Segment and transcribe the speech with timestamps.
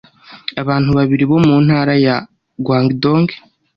[0.61, 2.15] abantu babiri bo mu ntara ya
[2.65, 3.27] Guangdong